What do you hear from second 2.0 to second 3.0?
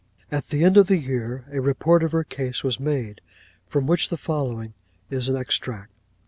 of her case was